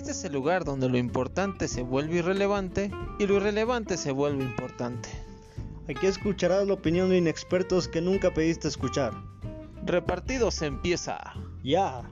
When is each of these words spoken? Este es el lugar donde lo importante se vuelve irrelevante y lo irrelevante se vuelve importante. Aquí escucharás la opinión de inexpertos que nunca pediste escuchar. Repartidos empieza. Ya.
Este 0.00 0.12
es 0.12 0.24
el 0.24 0.32
lugar 0.32 0.64
donde 0.64 0.88
lo 0.88 0.96
importante 0.96 1.68
se 1.68 1.82
vuelve 1.82 2.20
irrelevante 2.20 2.90
y 3.18 3.26
lo 3.26 3.34
irrelevante 3.36 3.98
se 3.98 4.12
vuelve 4.12 4.42
importante. 4.42 5.10
Aquí 5.90 6.06
escucharás 6.06 6.66
la 6.66 6.72
opinión 6.72 7.10
de 7.10 7.18
inexpertos 7.18 7.86
que 7.86 8.00
nunca 8.00 8.32
pediste 8.32 8.66
escuchar. 8.66 9.12
Repartidos 9.84 10.62
empieza. 10.62 11.20
Ya. 11.62 12.10